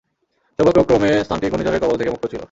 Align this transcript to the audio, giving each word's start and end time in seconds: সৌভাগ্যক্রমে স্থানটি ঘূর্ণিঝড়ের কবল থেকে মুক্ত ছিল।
সৌভাগ্যক্রমে 0.59 1.11
স্থানটি 1.23 1.45
ঘূর্ণিঝড়ের 1.49 1.81
কবল 1.83 1.95
থেকে 1.97 2.11
মুক্ত 2.11 2.25
ছিল। 2.25 2.39